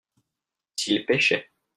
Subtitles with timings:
[0.75, 1.51] s'il pêchait.